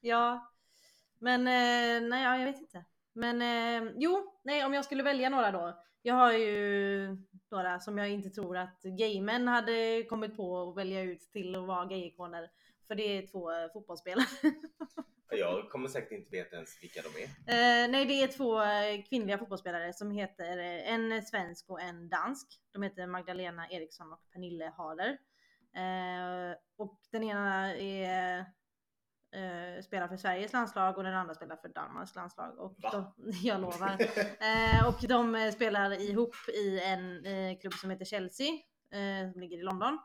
[0.00, 0.52] Ja.
[1.18, 2.84] Men eh, nej ja, jag vet inte.
[3.12, 5.82] Men eh, jo, nej om jag skulle välja några då.
[6.02, 7.16] Jag har ju
[7.50, 11.66] några som jag inte tror att gaymän hade kommit på att välja ut till att
[11.66, 12.50] vara gayikoner.
[12.86, 14.26] För det är två eh, fotbollsspelare.
[15.38, 17.24] Jag kommer säkert inte veta ens vilka de är.
[17.24, 22.08] Eh, nej, det är två eh, kvinnliga fotbollsspelare som heter eh, en svensk och en
[22.08, 22.46] dansk.
[22.72, 25.18] De heter Magdalena Eriksson och Pernille Harder.
[25.76, 28.44] Eh, och den ena är,
[29.32, 32.58] eh, spelar för Sveriges landslag och den andra spelar för Danmarks landslag.
[32.58, 32.90] Och Va?
[33.16, 33.96] de, jag lovar.
[34.40, 38.46] Eh, och de eh, spelar ihop i en eh, klubb som heter Chelsea,
[38.92, 39.98] eh, som ligger i London.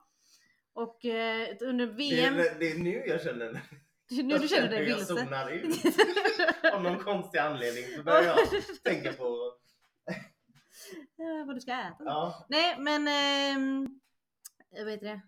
[0.73, 2.33] Och eh, under Det VM...
[2.33, 3.61] är, det är nu jag känner
[4.09, 5.15] nu du känner dig hur jag vilse.
[5.15, 5.75] zonar ut.
[6.73, 8.37] Av någon konstig anledning så börjar jag
[8.83, 9.53] tänka på...
[11.19, 11.95] Eh, vad du ska äta.
[12.05, 13.99] Ja, Nej men, ehm,
[14.69, 15.21] jag vet det.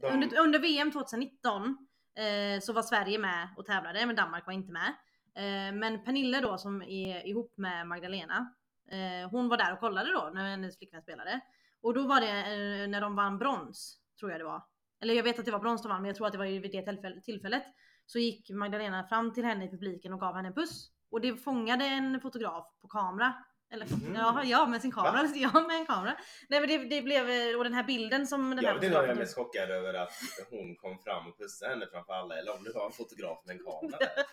[0.00, 1.68] de, Under, under VM 2019 eh,
[2.16, 4.94] Eh, så var Sverige med och tävlade men Danmark var inte med.
[5.34, 8.54] Eh, men Pernille då som är ihop med Magdalena,
[8.90, 11.40] eh, hon var där och kollade då när hennes flickvän spelade.
[11.82, 14.62] Och då var det eh, när de vann brons, tror jag det var.
[15.00, 16.46] Eller jag vet att det var brons de vann men jag tror att det var
[16.46, 17.64] vid det tillfället.
[18.06, 20.90] Så gick Magdalena fram till henne i publiken och gav henne en puss.
[21.10, 23.34] Och det fångade en fotograf på kamera.
[23.74, 24.14] Eller Mhm.
[24.16, 25.12] ja, ja med sin kamera.
[25.12, 25.28] Va?
[25.34, 26.16] Ja med en kamera.
[26.48, 28.84] Nej men det, det blev, eh, och den här bilden som den jag här vet
[28.84, 30.12] inte om jag är mest chockad över att
[30.50, 33.56] hon kom fram och pussade henne framför alla eller om det var en fotograf med
[33.56, 34.08] en kamera där.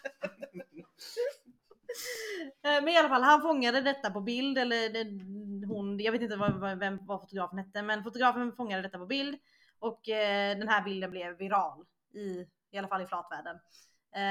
[2.64, 5.04] Eh, Men i alla fall, han fångade detta på bild, eller det,
[5.74, 9.06] hon, jag vet inte vad, vad, vem, vad fotografen hette, men fotografen fångade detta på
[9.06, 9.38] bild
[9.80, 13.56] och eh, den här bilden blev viral i, i alla fall i flatvärlden.
[14.16, 14.22] Eh,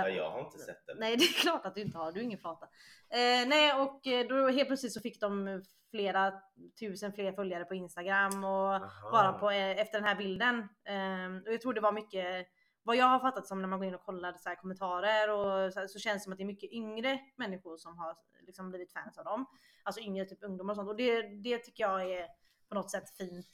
[0.00, 0.96] Ja, jag har inte sett den.
[0.98, 2.66] Nej, det är klart att du inte har, du är ingen flata.
[3.10, 6.32] Eh, nej, och eh, då helt plötsligt så fick de flera
[6.80, 9.10] tusen fler följare på Instagram och Aha.
[9.12, 10.58] bara på, eh, efter den här bilden.
[10.84, 12.46] Eh, och jag tror det var mycket,
[12.82, 15.88] vad jag har fattat som när man går in och kollar så kommentarer och så,
[15.88, 19.18] så känns det som att det är mycket yngre människor som har liksom blivit fans
[19.18, 19.46] av dem.
[19.82, 22.26] Alltså yngre typ ungdomar och sånt och det, det tycker jag är
[22.68, 23.46] på något sätt fint.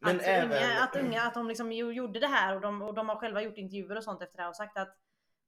[0.00, 2.94] Men att, även- unga, att unga, att de liksom gjorde det här och de, och
[2.94, 4.96] de har själva gjort intervjuer och sånt efter det här och sagt att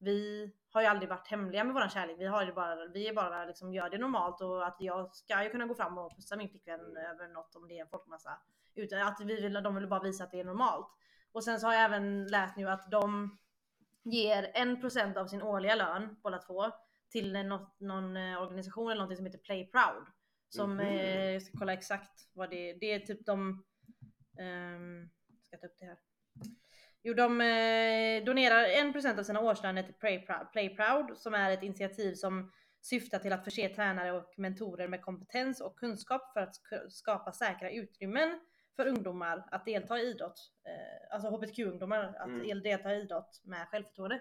[0.00, 2.16] vi har ju aldrig varit hemliga med våran kärlek.
[2.18, 5.44] Vi har ju bara, vi är bara liksom gör det normalt och att jag ska
[5.44, 6.96] ju kunna gå fram och pussa min flickvän Mm.
[6.96, 8.40] över något om det är en folkmassa.
[8.74, 10.86] Utan att vi vill, de vill bara visa att det är normalt.
[11.32, 13.38] Och sen så har jag även läst nu att de
[14.02, 16.70] ger 1% av sin årliga lön båda två
[17.10, 20.06] till en- något, någon eh, organisation eller någonting som heter Play Proud.
[20.48, 20.80] Som, Mhm.
[20.86, 22.74] eh, jag ska kolla exakt vad det är.
[22.80, 23.64] Det är typ de,
[24.38, 25.08] ehm,
[25.42, 25.98] ska ta upp det här.
[27.02, 31.50] Jo, de eh, donerar 1% av sina årslöner till Play Proud, Play Proud som är
[31.50, 36.40] ett initiativ som syftar till att förse tränare och mentorer med kompetens och kunskap för
[36.40, 38.40] att sk- skapa säkra utrymmen
[38.76, 40.52] för ungdomar att delta i idrott.
[40.66, 42.62] Eh, alltså hbtq-ungdomar att Mm.
[42.62, 44.20] delta i idrott med självförtroende.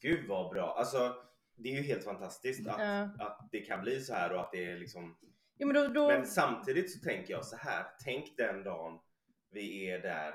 [0.00, 0.74] Gud vad bra.
[0.78, 1.14] Alltså,
[1.56, 3.02] det är ju helt fantastiskt att, Ja.
[3.26, 5.16] att det kan bli så här och att det är liksom
[5.58, 7.86] Jo, men då, då Men samtidigt så tänker jag så här.
[8.04, 8.98] Tänk den dagen
[9.50, 10.34] vi är där.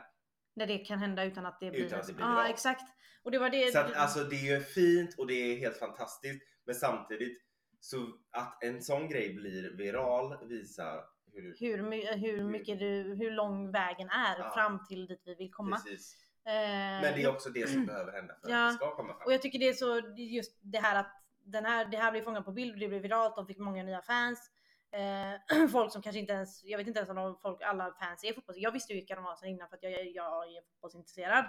[0.59, 1.79] När det kan hända utan att det blir...
[1.85, 2.49] Utan att det blir Ja, viralt.
[2.49, 2.81] exakt.
[3.23, 3.71] Och det var det...
[3.71, 6.43] Så att, alltså det är ju fint och det är helt fantastiskt.
[6.65, 7.41] Men samtidigt
[7.79, 7.97] så
[8.31, 11.77] att en sån grej blir viral visar hur hur,
[12.17, 14.51] hur mycket du, hur lång vägen är Ja.
[14.53, 15.75] fram till dit vi vill komma.
[15.79, 16.15] precis.
[16.45, 18.65] Eh, Men det är också det som behöver hända för Ja.
[18.67, 19.25] att det ska komma fram.
[19.25, 21.11] Och jag tycker det är så, just det här att
[21.43, 23.83] den här, det här blev fångat på bild och det blev viralt, de fick många
[23.83, 24.51] nya fans.
[24.91, 28.23] Eh, folk som kanske inte ens, jag vet inte ens om de, folk, alla fans
[28.23, 28.58] är fotbolls...
[28.58, 31.45] Jag visste ju vilka de var sen innan för att jag, jag är fotbollsintresserad.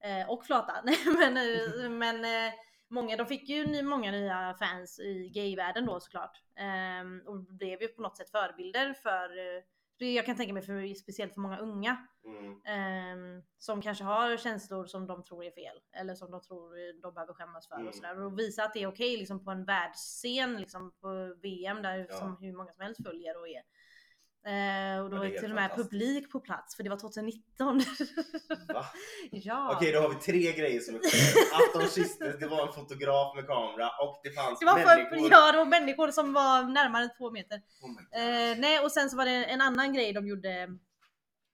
[0.00, 0.82] Eh, och flata.
[1.18, 2.52] Men eh, men eh,
[2.88, 6.42] många, de fick ju ny, många nya fans i gayvärlden då såklart.
[6.56, 9.62] Eh, och blev ju på något sätt förebilder för eh,
[10.06, 12.06] jag kan tänka mig för, speciellt för många unga.
[12.24, 12.60] Mm.
[12.64, 17.14] Ehm, som kanske har känslor som de tror är fel eller som de tror de
[17.14, 17.88] behöver skämmas för Mm.
[17.88, 18.20] och sådär.
[18.22, 22.16] Och visa att det är okej liksom på en världsscen liksom på VM där Ja.
[22.16, 23.62] som hur många som helst följer och är.
[24.46, 26.90] Eh, och då var det är det till och med publik på plats för det
[26.90, 27.78] var 2019.
[28.68, 28.84] Va?
[29.30, 29.74] ja.
[29.76, 30.98] Okej, då har vi tre grejer som är.
[30.98, 35.16] Att de kysstes, det var en fotograf med kamera och det fanns det var, människor.
[35.16, 37.62] för, ja, det var människor som var närmare två meter.
[37.82, 38.20] Oh.
[38.20, 40.62] Eh, nej, och sen så var det en annan grej de gjorde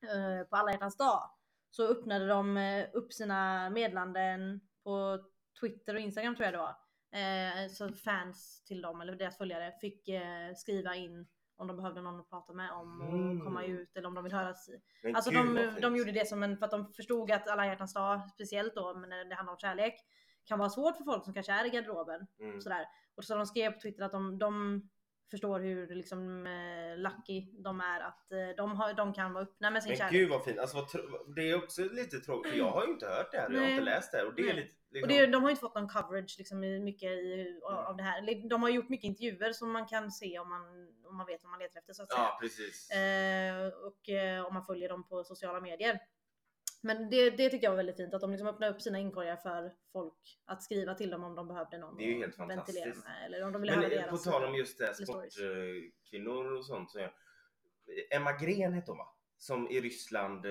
[0.02, 1.30] eh, på alla hjärtans dag.
[1.70, 5.18] Så öppnade de eh, upp sina meddelanden på
[5.60, 6.76] Twitter och Instagram tror jag det var.
[7.12, 12.02] Eh, så fans till dem, eller deras följare, fick eh, skriva in om de behövde
[12.02, 13.40] någon att prata med om och Mm.
[13.44, 14.70] komma ut eller om de vill höras.
[15.02, 17.66] Men Alltså gud, de, de gjorde det som en, för att de förstod att alla
[17.66, 19.94] hjärtans dag, speciellt då men när det handlar om kärlek,
[20.44, 22.26] kan vara svårt för folk som kanske är i garderoben.
[22.40, 22.60] Mm.
[22.60, 22.86] Sådär.
[23.16, 24.82] Och så de skrev på Twitter att de, de
[25.30, 29.70] förstår hur liksom eh, lucky de är att eh, de, har, de kan vara öppna
[29.70, 30.12] med sin Men kärlek.
[30.12, 30.58] gud vad fint.
[30.58, 30.86] Alltså, vad
[31.36, 33.60] det är också lite tråkigt för jag har ju inte hört det här och jag
[33.60, 35.52] har inte läst det här och det är lite liksom, Och det, de har ju
[35.52, 38.48] inte fått någon coverage liksom, mycket i, av det här.
[38.48, 40.62] De har gjort mycket intervjuer som man kan se om man,
[41.08, 42.22] om man vet vad man letar efter så att säga.
[42.22, 42.90] Ja precis.
[42.90, 46.00] Eh, och eh, om man följer dem på sociala medier.
[46.82, 49.36] Men det, det tyckte jag var väldigt fint att de liksom öppnade upp sina inkorgar
[49.36, 53.04] för folk att skriva till dem om de behövde någon Det är ju helt fantastiskt.
[53.04, 56.90] med eller om de ville Men höra på tal om just det, sportkvinnor och sånt.
[56.90, 57.10] Så jag,
[58.10, 59.12] Emma Gren hette hon va?
[59.38, 60.46] Som i Ryssland,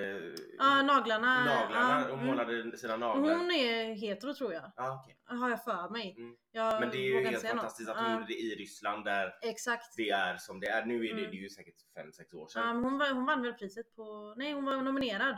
[0.58, 1.46] Ja, naglarna.
[1.46, 2.26] naglarna, ja, hon mm.
[2.26, 3.36] målade sina naglar.
[3.36, 4.72] Hon är hetero tror jag.
[4.76, 5.18] Ja, okej.
[5.26, 6.16] Har jag för mig.
[6.18, 6.36] Mm.
[6.52, 7.62] Jag Men det är ju helt säga något.
[7.62, 9.94] fantastiskt att hon Ja, gjorde det i Ryssland där Exakt.
[9.98, 10.86] det är som det är.
[10.86, 11.32] Nu är det, Mm.
[11.32, 12.82] det är ju säkert 5-6 år sedan.
[12.82, 15.38] men hon, hon vann väl priset på, nej hon var nominerad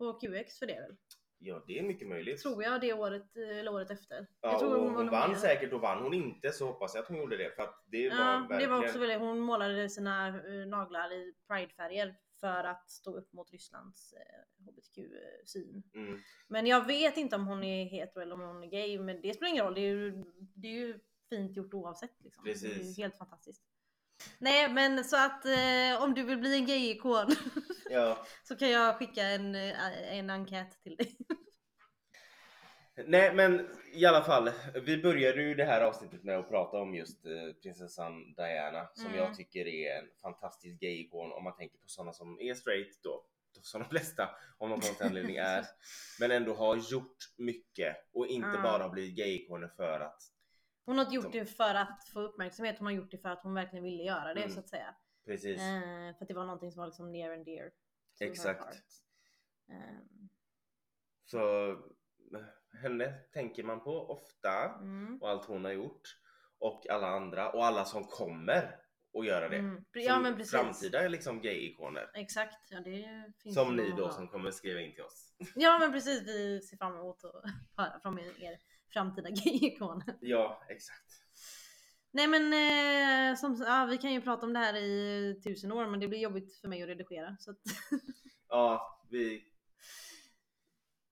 [0.00, 0.96] på QX för det väl?
[1.38, 2.42] Ja det är mycket möjligt.
[2.42, 4.26] Tror jag det året, eller året efter.
[4.40, 7.08] Ja, jag tror och hon, vann säkert och vann hon inte så hoppas jag att
[7.08, 8.70] hon gjorde det för att det var Ja, det verkligen...
[8.70, 13.52] var också väldigt, hon målade sina eh, naglar i pridefärger för att stå upp mot
[13.52, 15.82] Rysslands eh, hbtq-syn.
[15.94, 16.20] Mm.
[16.48, 19.34] Men jag vet inte om hon är hetero eller om hon är gay, men det
[19.34, 19.74] spelar ingen roll.
[19.74, 22.22] Det är ju, det är ju fint gjort oavsett.
[22.24, 22.44] Liksom.
[22.44, 22.98] Det är Precis.
[22.98, 23.62] ju helt fantastiskt.
[24.38, 27.26] Nej, men så att eh, om du vill bli en gay-ikon
[27.90, 28.26] Ja.
[28.42, 31.16] så kan jag skicka en, eh, en enkät till dig.
[33.06, 34.50] Nej men i alla fall,
[34.84, 39.06] vi började ju det här avsnittet med att prata om just eh, prinsessan Diana som
[39.06, 39.18] Mm.
[39.18, 43.24] jag tycker är en fantastisk gay-ikon om man tänker på sådana som är straight då.
[43.62, 44.28] Som de flesta
[44.58, 45.64] av någon konstig anledning är.
[46.20, 48.62] Men ändå har gjort mycket och inte Ja.
[48.62, 50.22] bara blivit gay-ikoner för att
[50.90, 53.42] Hon har inte gjort det för att få uppmärksamhet, hon har gjort det för att
[53.42, 54.50] hon verkligen ville göra det Mm.
[54.54, 54.94] så att säga.
[55.24, 55.60] precis.
[55.60, 57.70] Eh, för att det var någonting som var liksom near and dear.
[58.20, 58.76] Exakt.
[59.72, 60.28] Ehm,
[61.24, 61.76] Så
[62.82, 65.18] henne tänker man på ofta mm.
[65.22, 66.02] och allt hon har gjort
[66.58, 68.76] och alla andra och alla som kommer
[69.18, 69.56] att göra det.
[69.56, 69.84] Mm.
[69.92, 70.50] Ja Som men precis.
[70.50, 72.10] Framtida liksom gay-ikoner.
[72.14, 75.34] Exakt, ja det finns Som ni då som kommer skriva in till oss.
[75.54, 77.42] Ja men precis, vi ser fram emot att
[77.76, 78.58] höra från er
[78.92, 80.16] framtida gay-ikoner.
[80.20, 81.06] Ja, exakt.
[82.12, 85.86] Nej men eh, som, ja, vi kan ju prata om det här i tusen år
[85.86, 87.36] men det blir jobbigt för mig att redigera.
[87.40, 87.56] Så att,
[88.48, 89.44] Ja, vi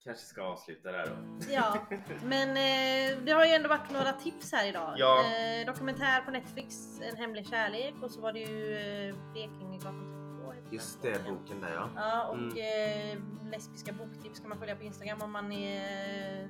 [0.05, 1.47] kanske ska avsluta där då.
[1.53, 1.87] ja,
[2.25, 4.95] men eh, det har ju ändå varit några tips här idag.
[4.99, 5.25] Ja.
[5.35, 8.75] Eh, dokumentär på Netflix, En hemlig kärlek och så var det ju
[9.09, 10.53] eh, Blekingegatan 32.
[10.53, 11.61] heter Just den det, boken.
[11.61, 11.91] där ja.
[11.97, 12.59] Ja, och Mm.
[12.59, 13.19] eh,
[13.51, 16.49] lesbiska boktips kan man följa på Instagram om man är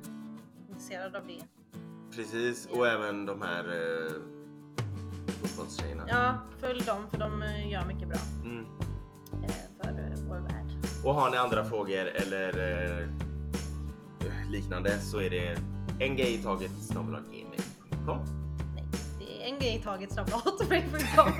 [0.78, 1.42] intresserad av det.
[2.16, 4.12] Precis, och även de här eh,
[5.40, 6.04] fotbollstjejerna.
[6.08, 8.64] Ja, följ dem för de eh, gör mycket bra Mm.
[9.44, 9.50] eh,
[9.82, 10.66] för eh, vår värld.
[11.04, 12.48] Och har ni andra frågor eller
[13.00, 13.08] eh,
[14.50, 15.58] liknande så är det
[16.00, 18.18] en gay i taget snabel-a gmail.com.
[19.60, 21.32] Nej, en grej i taget snabel-a.hotmail.com.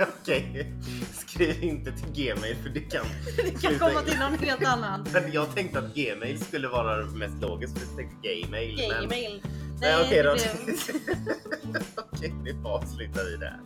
[0.22, 0.72] Okej,
[1.12, 3.04] skriv inte till gmail för det kan
[3.36, 5.06] Det kan komma till någon helt annan.
[5.12, 8.76] Men jag tänkte att gmail skulle vara det mest logiskt för jag tänkte gaymail.
[8.76, 9.42] men- Gaymail.
[9.80, 10.36] Nej okej det då.
[12.12, 13.60] okej nu avslutar vi det här.